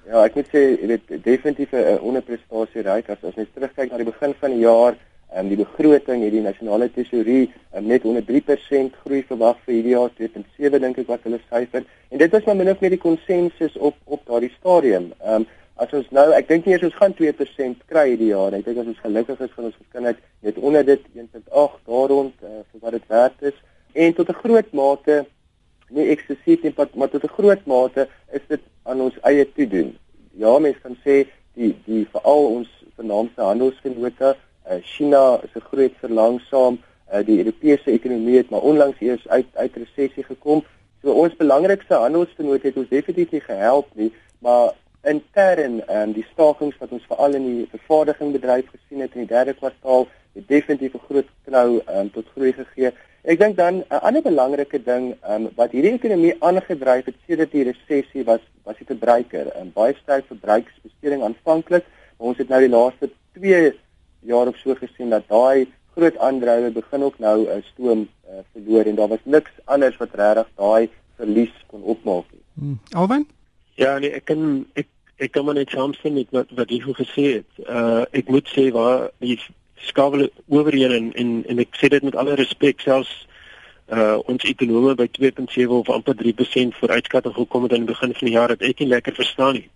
Ja, 0.08 0.24
ek 0.24 0.34
moet 0.34 0.48
sê 0.48 0.62
dit 0.80 1.24
definitief 1.24 1.72
'n 1.72 2.00
onderprestasie 2.00 2.82
ryk 2.82 3.10
as 3.10 3.24
as 3.24 3.36
mens 3.36 3.52
terugkyk 3.52 3.90
na 3.90 3.96
die 4.00 4.08
begin 4.08 4.32
van 4.40 4.50
die 4.50 4.64
jaar. 4.64 4.96
Ehm 5.34 5.44
um, 5.44 5.48
die 5.48 5.60
begroting 5.60 6.22
het 6.24 6.32
die 6.32 6.40
nasionale 6.40 6.88
tesourie 6.88 7.52
um, 7.76 7.84
net 7.86 8.04
onder 8.04 8.24
3% 8.24 8.96
groei 9.04 9.22
verwag 9.28 9.60
vir 9.66 9.74
hierdie 9.74 9.92
jaar 9.92 10.10
2.7 10.16 10.80
dink 10.80 10.98
ek 10.98 11.12
wat 11.12 11.20
hulle 11.28 11.40
syfer. 11.50 11.84
En 12.08 12.18
dit 12.18 12.30
was 12.30 12.44
maar 12.44 12.56
min 12.56 12.70
of 12.70 12.80
meer 12.80 12.96
die 12.96 13.04
konsensus 13.04 13.76
op 13.76 13.94
op 14.06 14.24
daardie 14.24 14.54
stadium. 14.56 15.12
Ehm 15.20 15.44
um, 15.44 15.46
as 15.76 15.92
ons 15.92 16.10
nou 16.10 16.26
ek 16.32 16.48
dink 16.48 16.66
nie 16.66 16.74
eens 16.76 16.86
ons 16.86 16.98
gaan 16.98 17.14
2% 17.18 17.86
kry 17.90 18.04
hierdie 18.12 18.30
jaar. 18.30 18.54
Ek 18.54 18.64
dink 18.64 18.78
as 18.78 18.90
ons 18.92 19.02
gelukkig 19.02 19.40
is 19.40 19.54
gaan 19.54 19.70
ons 19.70 19.78
geskyn 19.78 20.10
het 20.10 20.58
onder 20.58 20.84
dit 20.86 21.02
1.8 21.14 21.80
daar 21.88 22.08
rond 22.08 22.34
uh, 22.42 22.60
vir 22.70 22.80
wat 22.80 22.92
dit 22.92 23.08
werd 23.08 23.48
is 23.50 23.58
en 23.94 24.14
tot 24.14 24.28
'n 24.28 24.42
groot 24.42 24.72
mate 24.72 25.24
nie 25.90 26.08
eksklusief 26.10 26.62
nie 26.62 26.74
maar 26.76 27.10
tot 27.10 27.24
'n 27.24 27.36
groot 27.38 27.66
mate 27.66 28.08
is 28.32 28.44
dit 28.48 28.60
aan 28.82 29.00
ons 29.00 29.18
eie 29.22 29.44
toe 29.52 29.66
doen. 29.66 29.96
Ja, 30.36 30.58
mense 30.58 30.80
kan 30.80 30.96
sê 31.04 31.26
die 31.54 31.74
die 31.86 32.06
veral 32.12 32.46
ons 32.58 32.68
vernaamste 32.96 33.42
handelsvennote, 33.42 34.36
uh, 34.70 34.78
China 34.82 35.40
is 35.42 35.54
'n 35.54 35.66
groot 35.70 35.94
verlangsaam, 36.00 36.78
uh, 37.12 37.22
die 37.26 37.38
Europese 37.38 37.90
ekonomie 37.90 38.36
het 38.36 38.50
maar 38.50 38.60
onlangs 38.60 39.00
eers 39.00 39.28
uit 39.28 39.46
uit 39.54 39.76
resessie 39.76 40.24
gekom. 40.24 40.64
So 41.02 41.12
ons 41.12 41.36
belangrikste 41.36 41.94
handelsvennote 41.94 42.66
het 42.66 42.76
ons 42.76 42.88
definitief 42.88 43.30
nie 43.30 43.40
gehelp 43.40 43.88
nie, 43.94 44.12
maar 44.38 44.72
intern 45.04 45.80
ehm 45.80 46.02
um, 46.02 46.12
die 46.12 46.26
stakings 46.32 46.78
wat 46.80 46.92
ons 46.96 47.06
veral 47.08 47.34
in 47.38 47.46
die 47.48 47.66
vervaardigingbedryf 47.70 48.70
gesien 48.72 49.00
het 49.04 49.14
in 49.14 49.26
die 49.26 49.32
derde 49.32 49.54
kwartaal 49.54 50.06
het 50.34 50.48
definitief 50.48 50.94
'n 50.94 51.06
groot 51.08 51.30
knou 51.46 51.68
ehm 51.86 51.98
um, 52.00 52.10
tot 52.10 52.32
groei 52.34 52.52
gegee. 52.52 52.92
Ek 53.22 53.38
dink 53.38 53.56
dan 53.56 53.84
'n 53.88 54.02
ander 54.08 54.22
belangrike 54.22 54.82
ding 54.82 55.14
ehm 55.22 55.44
um, 55.44 55.50
wat 55.56 55.70
hierdie 55.70 55.92
ekonomie 55.92 56.36
aangedryf 56.40 57.04
het 57.04 57.16
sedert 57.26 57.52
die 57.52 57.64
resessie 57.70 58.24
was 58.24 58.40
was 58.64 58.76
die 58.76 58.90
verbruiker. 58.92 59.46
Ehm 59.52 59.60
um, 59.60 59.72
baie 59.72 59.94
sterk 60.02 60.26
verbruiksbesteding 60.26 61.22
aanvanklik, 61.22 61.84
maar 62.18 62.28
ons 62.28 62.38
het 62.38 62.48
nou 62.48 62.60
die 62.60 62.74
laaste 62.76 63.10
2 63.32 63.72
jaar 64.20 64.46
of 64.46 64.56
so 64.56 64.74
gesien 64.74 65.10
dat 65.10 65.28
daai 65.28 65.66
groot 65.94 66.16
aandrywe 66.18 66.70
begin 66.70 67.02
ook 67.02 67.18
nou 67.18 67.38
'n 67.40 67.58
uh, 67.58 67.62
stoom 67.72 68.08
uh, 68.28 68.42
verloor 68.52 68.84
en 68.84 68.94
daar 68.94 69.08
was 69.08 69.24
niks 69.24 69.50
anders 69.64 69.96
wat 69.96 70.14
regtig 70.14 70.48
daai 70.56 70.88
verlies 71.16 71.54
kon 71.66 71.82
opmaak 71.82 72.24
nie. 72.32 72.44
Hmm. 72.54 72.78
Alwen? 72.90 73.28
Ja, 73.74 73.98
nee, 73.98 74.10
ek 74.10 74.24
kan 74.24 74.66
ek 74.74 74.86
ek 75.16 75.32
kan 75.32 75.44
maar 75.44 75.54
net 75.54 75.70
saamstem 75.70 76.14
met 76.14 76.30
wat 76.30 76.50
wat 76.58 76.70
jy 76.70 76.80
gesê 76.82 77.26
het. 77.38 77.50
Uh 77.68 78.02
ek 78.10 78.28
moet 78.28 78.48
sê 78.50 78.70
waar 78.74 79.10
die 79.22 79.38
skawel 79.86 80.28
oorheen 80.48 80.92
en, 80.92 81.12
en 81.14 81.30
en 81.46 81.62
ek 81.62 81.78
sê 81.78 81.88
dit 81.88 82.02
met 82.02 82.16
alle 82.16 82.34
respek 82.34 82.80
selfs 82.80 83.12
uh 83.92 84.18
ons 84.26 84.44
ekonome 84.50 84.94
by 84.98 85.06
2.7 85.18 85.70
of 85.70 85.90
amper 85.92 86.16
3% 86.18 86.78
vooruitskatting 86.80 87.34
gekom 87.34 87.62
het 87.62 87.72
aan 87.72 87.86
die 87.86 87.92
begin 87.94 88.14
van 88.18 88.28
die 88.30 88.36
jaar 88.36 88.54
het 88.54 88.62
ek 88.62 88.82
nie 88.82 88.90
lekker 88.90 89.14
verstaan 89.14 89.60
nie. 89.60 89.68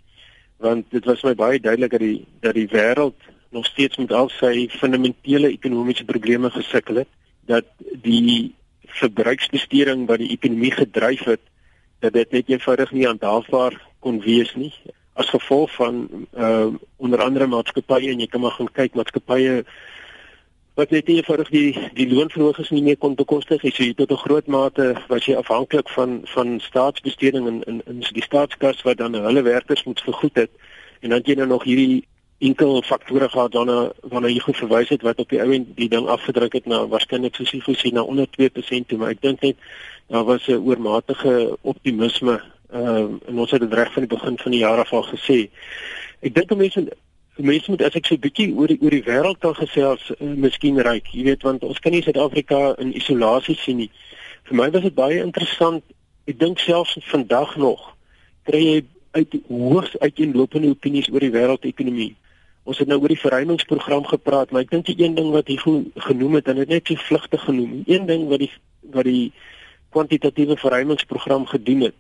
Want 0.58 0.90
dit 0.90 1.04
was 1.04 1.22
my 1.22 1.34
baie 1.34 1.60
duidelik 1.60 1.90
dat 1.90 2.00
die 2.00 2.24
dat 2.40 2.54
die 2.54 2.70
wêreld 2.74 3.30
nog 3.50 3.66
steeds 3.66 3.96
met 3.96 4.12
al 4.12 4.28
sy 4.28 4.68
fundamentele 4.68 5.52
ekonomiese 5.54 6.04
probleme 6.04 6.50
gesukkel 6.50 7.04
het, 7.04 7.08
dat 7.46 7.64
die 8.02 8.54
verbruiksbesteding 8.98 10.04
wat 10.08 10.18
die 10.20 10.34
ekonomie 10.34 10.72
gedryf 10.74 11.24
het, 11.24 11.40
dat 12.04 12.12
dit 12.12 12.30
net 12.30 12.50
eenvoudig 12.50 12.92
nie 12.92 13.08
aandaafbaar 13.08 13.78
kon 14.04 14.20
wees 14.20 14.52
nie 14.54 14.72
as 15.18 15.30
gevolg 15.34 15.74
van 15.74 16.08
uh 16.34 16.66
onder 16.96 17.22
andere 17.22 17.46
maatskappye 17.46 18.10
en 18.12 18.20
jy 18.22 18.26
kan 18.30 18.40
maar 18.40 18.56
gaan 18.56 18.72
kyk 18.72 18.94
maatskappye 18.94 19.64
wat 20.78 20.92
net 20.94 21.08
vir 21.26 21.40
die 21.50 21.72
die 21.98 22.06
loonverhogings 22.06 22.70
nie 22.70 22.84
meer 22.86 22.98
kon 23.02 23.16
bekostig 23.18 23.62
nie. 23.62 23.72
So 23.74 23.82
jy 23.82 23.94
tot 23.98 24.12
'n 24.12 24.24
groot 24.24 24.46
mate 24.46 24.94
was 25.08 25.26
jy 25.26 25.34
afhanklik 25.34 25.88
van 25.88 26.20
van 26.34 26.60
staatsbesteding 26.60 27.46
in 27.46 27.62
in 27.66 27.82
in 27.86 28.04
die 28.12 28.22
staatskas 28.22 28.82
wat 28.82 28.98
dan 28.98 29.14
hulle 29.14 29.42
werkers 29.42 29.84
moet 29.84 30.00
vergoed 30.00 30.36
het. 30.36 30.50
En 31.00 31.10
dan 31.10 31.20
jy 31.24 31.34
nou 31.34 31.46
nog 31.46 31.64
hierdie 31.64 32.04
enkel 32.38 32.82
faktore 32.82 33.28
gehad 33.28 33.52
daarna 33.52 33.90
waarna 34.02 34.28
jy 34.28 34.40
verwys 34.54 34.88
het 34.88 35.02
wat 35.02 35.18
op 35.18 35.28
die 35.28 35.40
ou 35.42 35.52
end 35.52 35.76
die 35.76 35.88
ding 35.88 36.06
afgedruk 36.06 36.52
het 36.52 36.66
na 36.66 36.86
waarskynlik 36.86 37.34
soos 37.34 37.50
jy 37.50 37.60
gesien 37.60 37.94
na 37.94 38.02
onder 38.02 38.26
2% 38.30 38.86
toe, 38.86 38.98
maar 38.98 39.10
ek 39.10 39.22
dink 39.22 39.40
net 39.42 39.56
daar 40.06 40.24
was 40.24 40.46
'n 40.46 40.62
oormatige 40.62 41.56
optimisme 41.62 42.40
Ehm 42.68 42.84
uh, 42.84 43.28
en 43.28 43.38
ons 43.38 43.50
het 43.50 43.60
dit 43.60 43.72
reg 43.72 43.92
van 43.92 44.04
die 44.04 44.16
begin 44.16 44.38
van 44.38 44.50
die 44.50 44.60
jaar 44.60 44.78
af 44.78 44.92
al 44.92 45.06
gesê. 45.08 45.48
Ek 46.20 46.34
dink 46.34 46.50
mense 46.56 46.82
mense 47.36 47.70
moet 47.70 47.82
as 47.82 47.94
ek 47.96 48.06
so 48.06 48.14
'n 48.14 48.20
bietjie 48.20 48.52
oor 48.52 48.66
die 48.66 48.76
oor 48.82 48.90
die 48.90 49.04
wêreld 49.06 49.38
kan 49.38 49.54
gesels, 49.54 50.10
uh, 50.10 50.26
miskien 50.36 50.76
ryk, 50.76 51.06
jy 51.12 51.22
weet 51.24 51.42
want 51.42 51.62
ons 51.64 51.78
kan 51.78 51.92
nie 51.92 52.02
Suid-Afrika 52.02 52.74
in 52.78 52.92
isolasie 52.92 53.56
sien 53.56 53.76
nie. 53.76 53.90
Vir 54.44 54.56
my 54.56 54.70
was 54.70 54.82
dit 54.82 54.94
baie 54.94 55.22
interessant. 55.22 55.82
Ek 56.26 56.38
dink 56.38 56.58
selfs 56.58 56.98
vandag 57.08 57.56
nog 57.56 57.94
kry 58.44 58.60
jy 58.60 58.84
uit 59.12 59.36
hoogs 59.48 59.96
uiteenlopende 59.98 60.68
opinies 60.68 61.08
oor 61.08 61.20
die 61.20 61.32
wêreldekonomie. 61.32 62.16
Ons 62.64 62.78
het 62.78 62.88
nou 62.88 63.00
oor 63.00 63.08
die 63.08 63.20
verruimingsprogram 63.20 64.04
gepraat, 64.04 64.50
maar 64.50 64.60
ek 64.60 64.70
dink 64.70 64.86
die 64.86 65.04
een 65.04 65.14
ding 65.14 65.30
wat 65.30 65.48
hier 65.48 65.64
genoem 65.96 66.34
het 66.34 66.48
en 66.48 66.56
dit 66.56 66.68
net 66.68 66.86
so 66.86 66.96
vlugtig 66.96 67.40
genoem, 67.40 67.82
een 67.86 68.06
ding 68.06 68.28
wat 68.28 68.38
die 68.44 68.52
wat 68.92 69.04
die 69.04 69.32
kwantitatiewe 69.88 70.56
verruimingsprogram 70.56 71.46
gedoen 71.46 71.80
het 71.80 71.96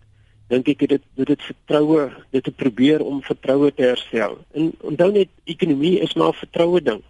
dink 0.48 0.68
ek 0.68 0.86
dit 0.88 1.02
dit 1.14 1.28
het 1.28 1.42
vertroue 1.42 2.08
dit 2.32 2.44
te 2.44 2.50
probeer 2.50 3.04
om 3.04 3.22
vertroue 3.22 3.72
te 3.74 3.82
herstel. 3.82 4.38
En 4.52 4.72
onthou 4.80 5.10
net 5.12 5.28
ekonomie 5.44 5.98
is 6.00 6.14
maar 6.14 6.32
'n 6.32 6.42
vertroue 6.44 6.82
ding. 6.82 7.02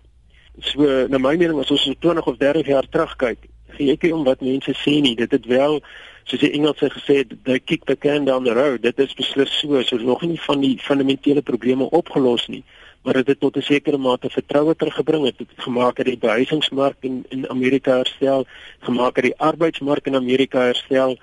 So 0.60 1.06
na 1.08 1.18
my 1.18 1.36
mening 1.36 1.58
as 1.58 1.70
ons 1.70 1.82
so 1.82 1.94
20 1.98 2.26
of 2.26 2.36
30 2.36 2.66
jaar 2.66 2.88
terugkyk, 2.88 3.38
gee 3.76 3.92
ek 3.92 4.02
nie 4.02 4.14
om 4.14 4.24
wat 4.24 4.40
mense 4.40 4.74
sê 4.74 5.00
nie. 5.00 5.14
Dit 5.14 5.30
het 5.30 5.46
wel 5.46 5.80
soos 6.24 6.40
die 6.40 6.52
Engelse 6.52 6.90
gesê 6.90 7.22
het, 7.22 7.32
they 7.44 7.58
kick 7.58 7.86
the 7.86 7.96
can 7.96 8.24
down 8.24 8.44
the 8.44 8.52
road. 8.52 8.82
Dit 8.82 8.98
is 8.98 9.14
beslis 9.14 9.54
so, 9.60 9.82
so 9.82 9.96
nog 9.96 10.22
nie 10.22 10.40
van 10.40 10.60
die 10.60 10.76
fundamentele 10.78 11.42
probleme 11.42 11.88
opgelos 11.90 12.46
nie, 12.48 12.64
maar 13.02 13.14
dit 13.14 13.26
het 13.26 13.40
tot 13.40 13.56
'n 13.56 13.62
sekere 13.62 13.98
mate 13.98 14.30
vertroue 14.30 14.74
teruggebring. 14.74 15.24
Dit 15.24 15.38
het 15.38 15.64
gemaak 15.64 15.96
dat 15.96 16.06
die 16.06 16.18
behuisingsmark 16.18 16.96
in 17.00 17.24
in 17.28 17.48
Amerika 17.48 17.96
herstel, 17.96 18.46
gemaak 18.80 19.14
dat 19.14 19.24
die 19.24 19.38
arbeidsmark 19.38 20.06
in 20.06 20.14
Amerika 20.14 20.60
herstel 20.60 21.18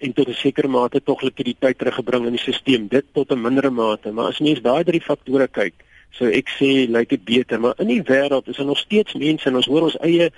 en 0.00 0.12
tot 0.12 0.28
'n 0.28 0.34
sekere 0.34 0.68
mate 0.68 1.02
tog 1.02 1.22
likwiditet 1.22 1.78
teruggebring 1.78 2.26
in 2.26 2.36
die 2.36 2.40
stelsel 2.40 2.88
dit 2.88 3.06
tot 3.12 3.32
'n 3.32 3.40
mindere 3.40 3.70
mate 3.70 4.12
maar 4.12 4.28
as 4.28 4.40
mens 4.40 4.60
daai 4.62 4.84
drie 4.84 5.00
faktore 5.00 5.48
kyk 5.48 5.74
So 6.16 6.26
ek 6.26 6.50
sê 6.58 6.88
lyk 6.90 7.12
dit 7.12 7.22
beter, 7.24 7.60
maar 7.60 7.78
in 7.78 7.90
die 7.90 8.02
wêreld 8.02 8.48
is 8.50 8.58
daar 8.58 8.66
nog 8.66 8.78
steeds 8.78 9.14
mense 9.14 9.46
en 9.48 9.60
ons 9.60 9.68
hoor 9.70 9.86
ons 9.90 9.98
eie 10.02 10.30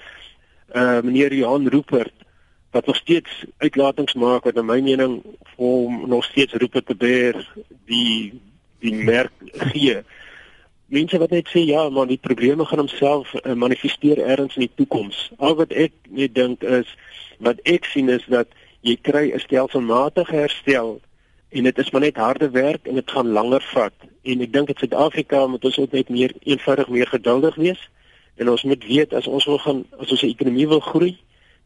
uh 0.76 1.00
meneer 1.04 1.32
Johan 1.34 1.68
Rupert 1.68 2.12
wat 2.72 2.86
nog 2.86 2.96
steeds 2.96 3.44
uitlatings 3.60 4.14
maak 4.16 4.44
wat 4.48 4.56
in 4.56 4.66
my 4.68 4.80
mening 4.80 5.20
hom 5.56 6.08
nog 6.08 6.24
steeds 6.24 6.56
roep 6.60 6.78
te 6.80 6.96
beer 6.96 7.36
die 7.88 8.32
die 8.80 8.94
merk 8.94 9.32
gee. 9.72 10.00
Mense 10.92 11.18
wat 11.20 11.32
net 11.32 11.48
sê 11.48 11.64
ja, 11.64 11.88
maar 11.88 12.08
die 12.08 12.20
probleme 12.20 12.64
gaan 12.68 12.84
homself 12.84 13.32
uh, 13.34 13.52
manifesteer 13.56 14.20
elders 14.20 14.56
in 14.56 14.66
die 14.66 14.76
toekoms. 14.76 15.30
Al 15.38 15.56
wat 15.56 15.72
ek 15.72 15.92
net 16.08 16.34
dink 16.34 16.64
is 16.64 16.88
wat 17.40 17.60
ek 17.68 17.88
sien 17.88 18.10
is 18.12 18.24
dat 18.28 18.48
jy 18.82 18.96
kry 19.00 19.30
'n 19.30 19.40
stelselmatige 19.40 20.36
herstel 20.36 21.00
en 21.50 21.64
dit 21.64 21.78
is 21.78 21.90
maar 21.90 22.00
net 22.00 22.16
harde 22.16 22.50
werk 22.50 22.86
en 22.86 22.94
dit 22.94 23.10
gaan 23.10 23.28
langer 23.28 23.62
vat. 23.72 23.94
En 24.22 24.40
ek 24.40 24.52
dink 24.52 24.68
in 24.68 24.78
Suid-Afrika 24.78 25.46
moet 25.46 25.64
ons 25.64 25.76
net 25.76 26.08
meer 26.08 26.32
eenvoudig 26.42 26.88
meer 26.88 27.06
geduldig 27.06 27.54
wees 27.54 27.88
en 28.36 28.48
ons 28.48 28.62
moet 28.62 28.84
weet 28.84 29.12
as 29.14 29.26
ons 29.26 29.44
wil 29.44 29.58
gaan 29.58 29.84
as 29.98 30.10
ons 30.10 30.22
'n 30.22 30.34
ekonomie 30.34 30.68
wil 30.68 30.80
groei, 30.80 31.18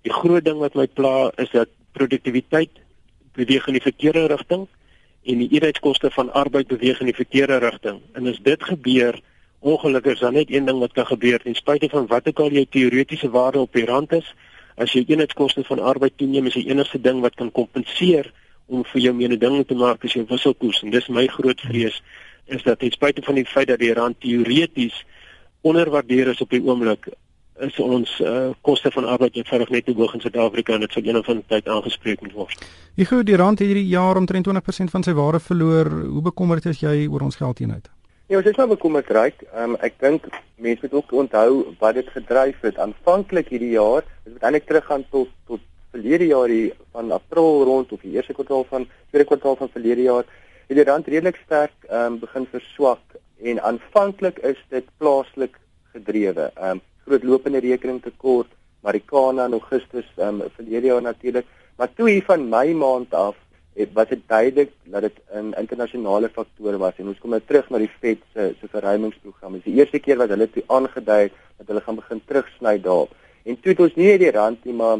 Die 0.06 0.14
groot 0.14 0.44
ding 0.46 0.60
wat 0.62 0.76
my 0.78 0.86
pla 0.86 1.32
is 1.42 1.50
dat 1.50 1.72
produktiwiteit 1.98 2.82
beweeg 3.34 3.64
in 3.66 3.74
die 3.74 3.82
verkeerde 3.82 4.28
rigting 4.30 4.66
en 5.26 5.40
die 5.42 5.48
eenheidskoste 5.50 6.12
van 6.14 6.30
arbeid 6.30 6.68
beweeg 6.70 7.00
in 7.02 7.10
die 7.10 7.16
verkeerde 7.16 7.58
rigting. 7.64 7.98
En 8.14 8.30
as 8.30 8.38
dit 8.38 8.62
gebeur, 8.62 9.18
ongelukkig 9.66 10.14
is 10.14 10.22
daar 10.22 10.36
net 10.36 10.52
een 10.52 10.68
ding 10.68 10.78
wat 10.78 10.94
kan 10.94 11.08
gebeur 11.08 11.42
ten 11.42 11.58
spyte 11.58 11.90
van 11.90 12.06
wat 12.06 12.28
ook 12.30 12.44
al 12.44 12.54
jou 12.54 12.62
teoretiese 12.70 13.30
waarde 13.34 13.64
op 13.64 13.72
die 13.74 13.84
rand 13.88 14.14
is, 14.14 14.28
as 14.76 14.92
jou 14.92 15.04
eenheidskoste 15.06 15.64
van 15.64 15.80
arbeid 15.80 16.16
toeneem, 16.20 16.46
is 16.46 16.58
die 16.58 16.68
enigste 16.68 17.00
ding 17.00 17.22
wat 17.24 17.34
kan 17.34 17.52
kompenseer 17.52 18.32
om 18.66 18.84
vir 18.92 19.02
jou 19.08 19.12
mededinging 19.14 19.66
te 19.66 19.76
maak 19.78 20.04
as 20.04 20.16
jou 20.16 20.24
wisselkoers 20.28 20.82
en 20.82 20.94
dis 20.94 21.08
my 21.08 21.26
groot 21.30 21.60
vrees 21.68 22.00
is 22.46 22.62
dat 22.62 22.78
ten 22.78 22.90
spyte 22.94 23.22
van 23.26 23.38
die 23.38 23.46
feit 23.46 23.68
dat 23.70 23.82
die 23.82 23.94
rand 23.94 24.18
teoreties 24.22 24.96
onderwaardeer 25.66 26.32
is 26.34 26.42
op 26.42 26.50
die 26.50 26.62
oomblik 26.62 27.08
is 27.64 27.78
ons 27.80 28.10
uh, 28.20 28.50
koste 28.66 28.90
van 28.92 29.06
arbeid 29.08 29.38
eenvoudig 29.38 29.70
net 29.72 29.86
te 29.86 29.94
hoog 29.96 30.12
in 30.14 30.20
Suid-Afrika 30.20 30.74
en 30.74 30.84
dit 30.84 30.92
sal 30.92 31.06
eendag 31.08 31.24
van 31.24 31.40
tyd 31.48 31.68
aangespreek 31.72 32.20
moet 32.20 32.34
word. 32.36 32.66
Die 33.00 33.08
goed 33.08 33.24
die 33.28 33.38
rand 33.40 33.62
het 33.62 33.70
hierdie 33.70 33.88
jaar 33.88 34.20
omtrent 34.20 34.48
20% 34.48 34.92
van 34.92 35.06
sy 35.06 35.16
waarde 35.16 35.40
verloor. 35.40 35.88
Hoe 36.04 36.24
bekommerd 36.28 36.68
is 36.68 36.82
jy 36.84 37.06
oor 37.08 37.24
ons 37.24 37.40
geldeenheid? 37.40 37.88
Ja, 38.26 38.40
ons 38.40 38.48
is 38.50 38.56
nou 38.58 38.64
bekommerd 38.66 39.10
raak. 39.14 39.42
Um, 39.54 39.76
ek 39.86 40.00
dink 40.02 40.24
mense 40.58 40.82
moet 40.82 40.94
ook 40.98 41.12
onthou 41.14 41.50
wat 41.78 41.94
dit 41.94 42.08
gedryf 42.10 42.64
het. 42.66 42.80
Aanvanklik 42.82 43.52
hierdie 43.54 43.76
jaar, 43.76 44.02
dit 44.24 44.32
moet 44.34 44.46
eintlik 44.48 44.66
teruggaan 44.66 45.04
tot 45.12 45.30
tot 45.46 45.62
verlede 45.94 46.26
jaar 46.32 46.50
hier 46.50 46.72
van 46.96 47.14
April 47.14 47.62
rond 47.68 47.92
of 47.94 48.02
die 48.02 48.16
eerste 48.16 48.34
kwartaal 48.34 48.66
van 48.72 48.88
tweede 49.12 49.28
kwartaal 49.28 49.54
van 49.60 49.70
verlede 49.76 50.08
jaar, 50.08 50.26
het 50.66 50.74
die 50.74 50.86
rand 50.88 51.06
redelik 51.06 51.38
sterk 51.44 51.86
um, 51.86 52.18
begin 52.24 52.50
verswak 52.50 53.14
en 53.46 53.62
aanvanklik 53.70 54.42
is 54.50 54.58
dit 54.74 54.90
plaaslik 54.98 55.54
gedrewe. 55.94 56.50
Ehm 56.56 56.80
um, 56.80 56.84
groot 57.06 57.30
lopende 57.30 57.62
rekening 57.62 58.02
tekort, 58.02 58.50
Marikana 58.82 59.46
in 59.46 59.54
Augustus 59.60 60.10
um, 60.18 60.42
verlede 60.58 60.90
jaar 60.90 61.06
natuurlik, 61.06 61.46
maar 61.78 61.94
toe 61.94 62.10
hier 62.10 62.26
van 62.26 62.48
Mei 62.50 62.74
maand 62.74 63.14
af 63.14 63.38
het 63.76 63.92
was 63.92 64.08
dit 64.08 64.22
duidelik 64.26 64.70
dat 64.84 65.02
dit 65.02 65.16
'n 65.32 65.54
internasionale 65.58 66.28
faktor 66.28 66.78
was 66.78 66.96
en 66.96 67.08
ons 67.08 67.18
kom 67.18 67.30
nou 67.30 67.42
terug 67.46 67.70
na 67.70 67.78
die 67.78 67.90
Fed 68.00 68.18
se 68.32 68.54
se 68.60 68.68
verruimingsprogram. 68.68 69.52
Dit 69.52 69.66
is 69.66 69.72
die 69.72 69.80
eerste 69.80 69.98
keer 69.98 70.16
wat 70.16 70.28
hulle 70.28 70.50
toe 70.50 70.62
aangedui 70.66 71.30
dat 71.56 71.66
hulle 71.66 71.80
gaan 71.80 71.94
begin 71.94 72.22
terugsny 72.24 72.80
daar. 72.80 73.06
En 73.44 73.60
toe 73.60 73.72
het 73.72 73.80
ons 73.80 73.94
nie 73.94 74.18
die 74.18 74.30
rand 74.30 74.64
nie, 74.64 74.74
maar 74.74 74.96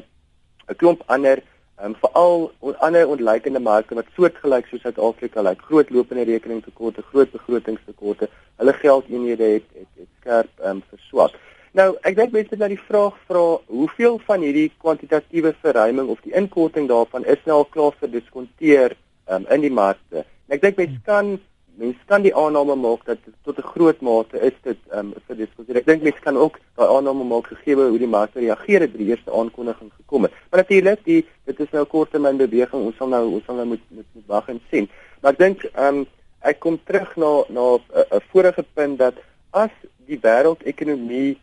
'n 0.68 0.76
klomp 0.76 1.02
ander 1.06 1.42
ehm 1.78 1.87
um, 1.87 1.95
veral 2.00 2.52
ander 2.78 3.09
onlykende 3.09 3.61
marke 3.61 3.95
wat 3.95 4.06
soortgelyk 4.16 4.66
soos 4.66 4.80
Suid-Afrika 4.80 5.42
lyk, 5.42 5.49
like, 5.50 5.64
groot 5.64 5.90
lopende 5.90 6.25
rekeningtekorte, 6.25 7.02
groot 7.02 7.30
begrotingstekorte, 7.33 8.28
hulle 8.56 8.73
geldeenhede 8.73 9.45
het 9.45 9.66
het, 9.73 9.90
het 9.95 10.09
skerp 10.21 10.61
ehm 10.61 10.71
um, 10.71 10.83
verswak. 10.88 11.33
Nou, 11.76 11.90
ek 12.09 12.14
dink 12.16 12.33
mense 12.33 12.49
moet 12.54 12.62
nou 12.62 12.68
die 12.73 12.85
vraag 12.87 13.16
vra, 13.28 13.40
hoeveel 13.68 14.14
van 14.25 14.40
hierdie 14.40 14.71
kwantitatiewe 14.80 15.50
verruiming 15.61 16.09
of 16.09 16.23
die 16.25 16.33
inkorting 16.38 16.87
daarvan 16.88 17.26
is 17.28 17.42
nou 17.45 17.59
al 17.59 17.68
klaar 17.75 17.92
gediskonteer 18.00 18.95
um, 19.28 19.45
in 19.52 19.66
die 19.66 19.73
markte? 19.78 20.23
Ek 20.49 20.64
dink 20.64 20.80
mense 20.80 20.97
kan 21.04 21.37
mense 21.76 22.09
kan 22.09 22.25
die 22.25 22.33
aanname 22.33 22.78
maak 22.80 23.04
dat 23.04 23.21
tot 23.45 23.61
'n 23.61 23.68
groot 23.75 24.00
mate 24.00 24.40
is 24.40 24.56
dit 24.64 24.80
um, 24.97 25.12
vir 25.28 25.37
diskonteer. 25.37 25.83
Ek 25.83 25.92
dink 25.92 26.09
mense 26.09 26.25
kan 26.25 26.40
ook 26.40 26.56
daai 26.80 26.88
aanname 26.97 27.28
maak 27.28 27.52
gegee 27.52 27.76
hoe 27.76 28.00
die 28.00 28.09
markte 28.09 28.40
reageer 28.40 28.80
het 28.80 28.97
by 28.97 29.04
die 29.04 29.12
eerste 29.12 29.30
aankondiging 29.30 29.92
gekom 30.00 30.25
het. 30.25 30.33
Maar 30.50 30.64
natuurlik, 30.64 31.04
die 31.04 31.26
dit 31.45 31.61
is 31.61 31.73
nou 31.76 31.85
'n 31.85 31.92
korttermyn 31.92 32.40
beweging. 32.40 32.88
Ons 32.88 32.97
sal 32.97 33.09
nou 33.12 33.25
ons 33.37 33.45
sal 33.45 33.61
nou 33.61 33.66
moet 33.66 33.85
moet, 33.90 34.09
moet 34.14 34.26
wag 34.26 34.49
en 34.49 34.61
sien. 34.71 34.88
Maar 35.21 35.33
ek 35.33 35.38
dink 35.38 35.68
ehm 35.76 35.97
um, 35.97 36.06
ek 36.40 36.59
kom 36.59 36.80
terug 36.85 37.16
na 37.16 37.45
na 37.49 37.76
'n 37.76 38.23
vorige 38.33 38.64
punt 38.75 38.99
dat 38.99 39.14
as 39.52 39.75
die 40.06 40.18
wêreldekonomie 40.25 41.37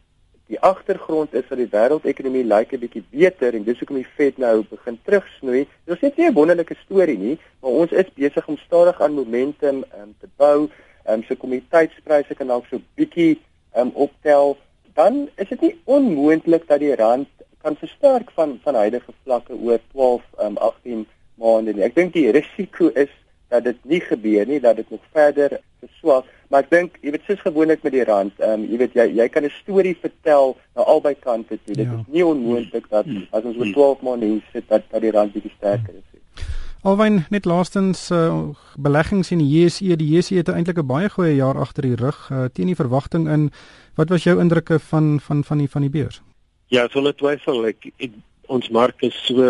die 0.51 0.59
agtergrond 0.59 1.33
is 1.33 1.47
dat 1.47 1.57
die 1.57 1.69
wêreldekonomie 1.71 2.43
lyk 2.43 2.73
'n 2.73 2.79
bietjie 2.79 3.03
beter 3.09 3.55
en 3.55 3.63
dis 3.63 3.79
hoekom 3.79 4.01
die 4.01 4.13
Fed 4.15 4.38
nou 4.38 4.63
begin 4.69 5.00
terugsnoei. 5.05 5.67
Dit 5.85 5.95
is 5.95 6.01
net 6.01 6.17
nie 6.17 6.27
'n 6.27 6.33
wonderlike 6.33 6.75
storie 6.83 7.17
nie, 7.17 7.38
maar 7.62 7.71
ons 7.71 7.91
is 7.91 8.13
besig 8.15 8.47
om 8.47 8.57
stadig 8.57 9.01
aan 9.01 9.13
momentum 9.13 9.83
um, 10.00 10.15
te 10.19 10.27
bou. 10.38 10.69
Ehm 11.05 11.19
um, 11.19 11.23
so 11.23 11.35
kommoditeitspryse 11.35 12.35
kan 12.35 12.47
dalk 12.47 12.65
so 12.69 12.81
bietjie 12.95 13.39
ehm 13.73 13.88
um, 13.88 13.91
optel. 13.93 14.57
Dan 14.93 15.29
is 15.35 15.50
dit 15.50 15.62
nie 15.62 15.75
onmoontlik 15.83 16.67
dat 16.67 16.79
die 16.79 16.95
rand 16.95 17.27
kan 17.62 17.75
versterk 17.75 18.31
van 18.31 18.59
van 18.63 18.75
huidige 18.75 19.13
vlakke 19.23 19.53
oor 19.53 19.79
12 19.91 20.21
ehm 20.38 20.45
um, 20.45 20.57
18 20.57 21.07
maande 21.35 21.73
nie. 21.73 21.83
Ek 21.83 21.95
dink 21.95 22.13
die 22.13 22.31
risiko 22.31 22.91
is 22.93 23.09
dat 23.50 23.63
dit 23.63 23.77
nie 23.85 24.01
gebeur 24.01 24.47
nie, 24.47 24.59
dat 24.59 24.75
dit 24.75 24.89
nog 24.89 25.01
verder 25.12 25.59
verswak. 25.79 26.25
Maar 26.53 26.67
ek 26.67 26.69
dink, 26.69 26.98
jy 27.01 27.10
weet, 27.15 27.24
soos 27.25 27.39
gewoonlik 27.41 27.81
met 27.81 27.95
die 27.95 28.03
rand, 28.05 28.33
ehm 28.38 28.60
um, 28.62 28.65
jy 28.69 28.77
weet 28.77 28.98
jy 29.00 29.05
jy 29.17 29.25
kan 29.33 29.45
'n 29.48 29.50
storie 29.55 29.95
vertel 29.98 30.51
na 30.77 30.83
albei 30.86 31.15
kante 31.17 31.57
toe. 31.57 31.74
Dit 31.74 31.88
ja. 31.88 31.95
is 31.98 32.13
nie 32.13 32.25
onmoontlik 32.25 32.86
dat 32.89 33.10
hmm. 33.10 33.25
as 33.31 33.43
ons 33.43 33.57
oor 33.57 33.72
12 33.74 34.03
maande 34.05 34.25
hier 34.25 34.43
sit 34.53 34.67
dat 34.69 34.83
dat 34.91 35.01
die 35.01 35.12
rand 35.12 35.33
bietjie 35.33 35.51
sterker 35.57 35.95
is. 35.98 36.45
Alwyn 36.83 37.24
net 37.29 37.45
laastens 37.45 38.12
uh, 38.12 38.53
beleggings 38.77 39.31
in 39.31 39.41
die 39.41 39.50
JSE, 39.50 39.98
die 39.98 40.12
JSE 40.13 40.36
het 40.36 40.53
eintlik 40.53 40.77
'n 40.77 40.86
baie 40.86 41.10
goeie 41.10 41.33
jaar 41.36 41.57
agter 41.57 41.89
die 41.89 41.95
rug 41.95 42.29
uh, 42.29 42.45
teen 42.53 42.69
die 42.69 42.77
verwagting 42.77 43.25
in. 43.29 43.50
Wat 43.95 44.10
was 44.10 44.24
jou 44.24 44.38
indrukke 44.39 44.79
van 44.79 45.19
van 45.19 45.43
van 45.43 45.57
die 45.57 45.69
van 45.69 45.81
die 45.81 45.89
beurs? 45.89 46.22
Ja, 46.67 46.88
sonder 46.89 47.15
twyfel, 47.15 47.65
ek, 47.65 47.89
ek 47.98 48.12
ons 48.45 48.69
mark 48.69 49.01
is 49.01 49.17
so 49.25 49.41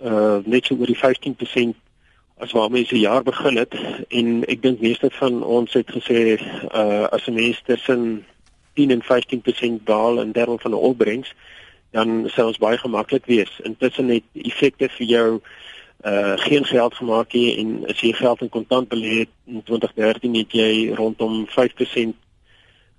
uh 0.00 0.38
net 0.44 0.64
so 0.64 0.80
oor 0.80 0.86
die 0.86 0.96
15% 0.96 1.76
as 2.42 2.52
waarmee 2.52 2.86
se 2.86 2.98
jaar 2.98 3.22
begin 3.22 3.56
het 3.56 3.74
en 4.08 4.42
ek 4.50 4.62
dink 4.62 4.80
meeste 4.82 5.10
van 5.14 5.42
ons 5.42 5.72
het 5.78 5.90
gesê 5.94 6.34
uh 6.34 7.06
as 7.14 7.26
'n 7.26 7.34
mens 7.38 7.62
tussen 7.66 8.26
10 8.74 8.90
en 8.90 9.02
15% 9.02 9.86
daal 9.86 10.20
in 10.20 10.32
terme 10.32 10.58
van 10.58 10.72
'n 10.72 10.84
opbrengs 10.90 11.34
dan 11.90 12.24
sou 12.34 12.46
ons 12.46 12.58
baie 12.58 12.78
gemaklik 12.78 13.26
wees. 13.26 13.60
Intussen 13.62 14.08
het 14.08 14.24
effekte 14.32 14.88
vir 14.88 15.06
jou 15.06 15.40
uh 16.04 16.34
geen 16.36 16.64
geld 16.64 16.94
gemaak 16.94 17.32
nie 17.32 17.56
en 17.56 17.86
as 17.86 18.00
jy 18.00 18.12
geld 18.12 18.40
in 18.40 18.48
kontant 18.48 18.88
belê 18.88 19.18
het 19.22 19.32
in 19.46 19.62
2013 19.62 20.34
het 20.34 20.52
jy 20.52 20.92
rondom 20.94 21.46
5% 21.46 22.14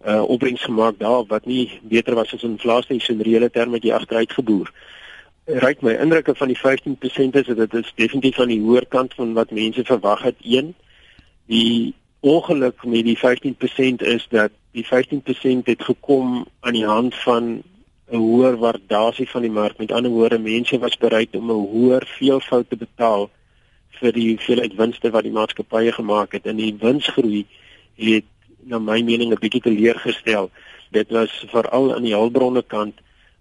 uh 0.07 0.23
opbrengs 0.23 0.63
gemaak 0.63 0.99
daar 0.99 1.23
wat 1.27 1.45
nie 1.45 1.79
beter 1.81 2.15
was 2.15 2.33
as 2.33 2.43
inflasie 2.43 3.03
in 3.07 3.21
reële 3.21 3.49
terme 3.49 3.75
het 3.75 3.83
jy 3.83 3.93
agteruit 3.93 4.33
geboer. 4.33 4.71
Uh 4.71 5.02
ryk 5.45 5.81
my 5.81 5.91
indrukke 5.99 6.35
van 6.35 6.47
die 6.47 6.57
15% 6.57 7.35
is 7.35 7.49
dit 7.55 7.73
is 7.73 7.91
definitief 7.95 8.39
aan 8.39 8.47
die 8.53 8.61
hoër 8.63 8.85
kant 8.87 9.13
van 9.13 9.33
wat 9.33 9.51
mense 9.51 9.83
verwag 9.83 10.23
het. 10.23 10.35
Een 10.41 10.73
die 11.51 11.93
ongeluk 12.19 12.85
met 12.85 13.03
die 13.03 13.17
15% 13.19 14.05
is 14.07 14.27
dat 14.29 14.51
die 14.71 14.85
15% 14.87 15.67
het 15.67 15.83
gekom 15.83 16.45
aan 16.59 16.73
die 16.73 16.85
hand 16.85 17.15
van 17.15 17.63
'n 18.11 18.15
hoër 18.15 18.57
waardasie 18.57 19.29
van 19.29 19.41
die 19.41 19.51
mark. 19.51 19.77
Met 19.77 19.91
ander 19.91 20.11
woorde, 20.11 20.39
mense 20.39 20.79
was 20.79 20.97
bereid 20.97 21.35
om 21.35 21.51
'n 21.51 21.67
hoër 21.67 22.07
veelvoud 22.17 22.69
te 22.69 22.75
betaal 22.75 23.29
vir 23.89 24.11
die 24.11 24.29
hoeveelheid 24.29 24.75
winste 24.75 25.09
wat 25.09 25.23
die 25.23 25.31
maatskappye 25.31 25.91
gemaak 25.91 26.31
het. 26.31 26.45
En 26.45 26.55
die 26.55 26.75
winsgroei 26.79 27.45
het 27.95 28.25
na 28.63 28.79
my 28.79 29.01
mening 29.01 29.31
'n 29.31 29.39
bietjie 29.39 29.61
teleurgestel. 29.61 30.49
Dit 30.91 31.11
was 31.11 31.45
veral 31.47 31.95
aan 31.95 32.03
die 32.03 32.15
hulpbronne 32.15 32.63
kant 32.63 32.93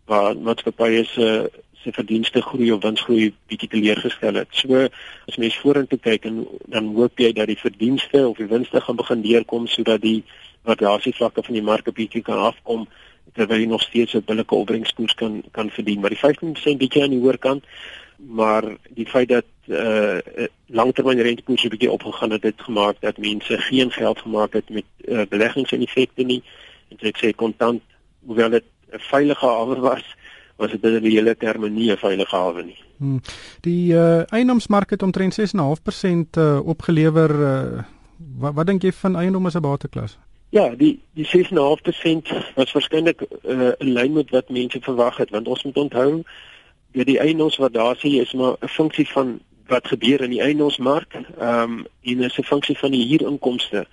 waar 0.04 0.36
maatskappye 0.36 1.04
se 1.04 1.50
se 1.82 1.92
verdienste 1.92 2.42
groei 2.42 2.72
of 2.72 2.82
winsgroei 2.82 3.32
bietjie 3.50 3.68
teleurgestel 3.68 4.34
het. 4.34 4.48
So 4.50 4.88
as 5.28 5.36
mens 5.36 5.58
vorentoe 5.62 5.98
kyk 5.98 6.24
en 6.24 6.46
dan 6.66 6.92
hoop 6.94 7.18
jy 7.18 7.32
dat 7.32 7.50
die 7.50 7.58
verdienste 7.58 8.26
of 8.28 8.36
die 8.36 8.50
winste 8.50 8.80
gaan 8.80 8.96
begin 8.96 9.22
deurkom 9.22 9.66
sodat 9.66 10.00
die 10.02 10.22
variasievlakke 10.64 11.42
van 11.42 11.54
die 11.54 11.62
mark 11.62 11.90
bietjie 11.94 12.22
kan 12.22 12.38
afkom 12.38 12.86
terwyl 13.34 13.58
jy 13.58 13.66
nog 13.66 13.82
steeds 13.82 14.14
'n 14.14 14.24
billike 14.26 14.54
opbrengskoers 14.54 15.14
kan 15.14 15.42
kan 15.52 15.70
verdien. 15.70 16.00
Maar 16.00 16.10
die 16.10 16.22
15% 16.22 16.78
bietjie 16.78 17.02
aan 17.02 17.10
die 17.10 17.20
hoër 17.20 17.38
kant 17.38 17.64
maar 18.26 18.64
die 18.88 19.06
feit 19.06 19.28
dat 19.28 19.44
uh 19.66 20.18
langtermyn 20.66 21.20
rentekoerse 21.20 21.68
bietjie 21.68 21.90
opgegaan 21.90 22.30
het, 22.30 22.42
het 22.42 22.60
gemaak 22.60 22.96
dat 23.00 23.18
mense 23.18 23.58
geen 23.58 23.90
geld 23.90 24.18
gemaak 24.18 24.52
het 24.52 24.68
met 24.68 24.84
uh, 25.04 25.22
beleggings 25.28 25.72
en 25.72 25.80
effekte 25.80 26.22
nie. 26.22 26.42
En 26.88 26.96
ek 27.08 27.18
sê 27.20 27.32
kontant, 27.36 27.82
hoewel 28.24 28.50
dit 28.50 28.64
'n 28.92 28.98
veilige 28.98 29.46
hawe 29.46 29.76
was, 29.80 30.04
was 30.56 30.70
dit 30.70 30.84
in 30.84 31.02
die 31.02 31.16
hele 31.16 31.36
terme 31.36 31.68
nie 31.68 31.90
'n 31.90 31.96
veilige 31.96 32.36
hawe 32.36 32.62
nie. 32.62 32.78
Hmm. 32.96 33.20
Die 33.60 33.92
uh, 33.92 34.32
eiendomsmark 34.32 34.90
het 34.90 35.02
omtrent 35.02 35.40
6.5% 35.40 36.38
uh, 36.38 36.60
opgelewer. 36.64 37.30
Uh, 37.30 37.82
wat 38.38 38.54
wat 38.54 38.66
dink 38.66 38.82
jy 38.82 38.92
van 38.92 39.16
eiendom 39.16 39.46
as 39.46 39.54
'n 39.54 39.60
bateklas? 39.60 40.18
Ja, 40.48 40.74
die 40.76 41.00
die 41.14 41.26
6.5% 41.26 42.54
was 42.54 42.72
waarskynlik 42.72 43.20
uh, 43.44 43.72
in 43.78 43.92
lyn 43.92 44.12
met 44.12 44.30
wat 44.30 44.48
mense 44.48 44.80
verwag 44.80 45.16
het 45.16 45.30
want 45.30 45.48
ons 45.48 45.62
moet 45.62 45.76
onthou 45.76 46.22
dat 46.92 47.06
die 47.06 47.18
eiendomswaardasie 47.18 48.20
is 48.20 48.32
maar 48.32 48.56
'n 48.60 48.68
funksie 48.68 49.08
van 49.08 49.40
wat 49.66 49.88
gebeur 49.88 50.20
in 50.20 50.30
die 50.30 50.40
eiendomsmark. 50.40 51.14
Ehm 51.38 51.72
um, 51.72 51.86
en 52.02 52.22
is 52.22 52.38
'n 52.38 52.42
funksie 52.42 52.78
van 52.78 52.90
die 52.90 53.06
huurinkomste 53.06 53.86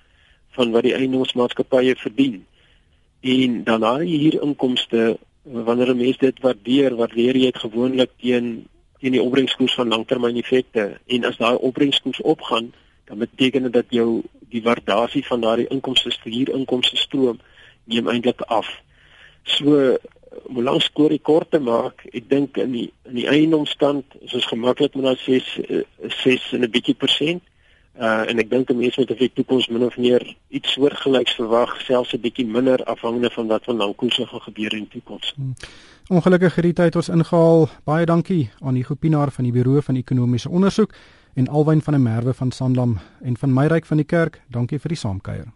van 0.50 0.70
wat 0.70 0.82
die 0.82 0.94
eiendomsmaatskappye 0.94 1.96
verdien. 1.96 2.46
En 3.20 3.64
dan 3.64 3.80
daai 3.80 4.18
huurinkomste 4.18 5.18
wanneer 5.42 5.90
'n 5.90 5.96
mens 5.96 6.18
dit 6.18 6.40
waardeer, 6.40 6.96
waardeer 6.96 7.36
jy 7.36 7.50
dit 7.50 7.58
gewoonlik 7.58 8.10
teen 8.20 8.68
teen 9.00 9.12
die 9.12 9.22
opbrengskoers 9.22 9.74
van 9.74 9.88
langtermyneffekte 9.88 11.00
en 11.06 11.24
as 11.24 11.36
daai 11.36 11.56
opbrengskoers 11.56 12.20
opgaan, 12.20 12.72
dan 13.04 13.18
beteken 13.18 13.62
dit 13.62 13.72
dat 13.72 13.86
jou 13.88 14.22
die 14.48 14.62
waardasie 14.62 15.26
van 15.26 15.40
daardie 15.40 15.68
inkomste 15.68 16.12
huurinkomste 16.22 16.96
stroom 16.96 17.40
neem 17.84 18.08
eintlik 18.08 18.40
af. 18.40 18.68
So 19.42 19.96
om 20.42 20.62
langs 20.62 20.84
skoor 20.84 21.08
rekord 21.08 21.50
te 21.50 21.58
maak, 21.58 22.04
ek 22.12 22.28
dink 22.28 22.56
in 22.56 22.72
die 22.72 22.92
in 23.08 23.14
die 23.14 23.26
eiendomsstand 23.26 24.04
is 24.20 24.34
ons 24.34 24.46
gemaklik 24.46 24.94
met 24.94 25.04
daai 25.04 25.18
6 25.24 25.48
6 26.22 26.52
en 26.52 26.64
'n 26.64 26.70
bietjie 26.70 26.94
persent. 26.94 27.42
Uh 27.98 28.28
en 28.30 28.38
ek 28.38 28.50
dink 28.50 28.70
'n 28.70 28.76
mens 28.76 28.96
moet 28.96 29.10
of 29.10 29.18
die 29.18 29.32
toekoms 29.34 29.68
min 29.68 29.84
of 29.84 29.96
meer 29.96 30.36
iets 30.48 30.72
soortgelyks 30.72 31.34
verwag, 31.34 31.80
selfs 31.80 32.14
'n 32.14 32.20
bietjie 32.20 32.46
minder 32.46 32.84
afhangende 32.84 33.30
van 33.30 33.46
wat 33.46 33.64
van 33.64 33.76
langkoerse 33.76 34.26
gaan 34.26 34.40
gebeur 34.40 34.72
in 34.72 34.86
die 34.86 35.00
toekoms. 35.00 35.32
Hmm. 35.36 35.54
Ongelukkig 36.08 36.54
het 36.54 36.64
die 36.64 36.72
tyd 36.72 36.96
ons 36.96 37.08
ingehaal. 37.08 37.68
Baie 37.84 38.06
dankie 38.06 38.50
aan 38.60 38.74
die 38.74 38.84
Gopinaar 38.84 39.30
van 39.30 39.44
die 39.44 39.52
Buro 39.52 39.80
van 39.80 39.96
Ekonomiese 39.96 40.48
Onderzoek 40.48 40.94
en 41.34 41.48
Alwyn 41.48 41.82
van 41.82 41.92
der 41.92 42.02
Merwe 42.02 42.34
van 42.34 42.50
Sanlam 42.50 42.98
en 43.22 43.36
van 43.36 43.52
Meyryk 43.52 43.86
van 43.86 43.96
die 43.96 44.06
Kerk. 44.06 44.42
Dankie 44.48 44.78
vir 44.78 44.88
die 44.88 44.98
saamkuier. 44.98 45.52